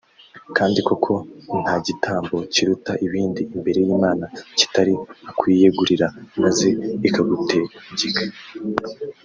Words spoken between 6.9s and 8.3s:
ikagutegeka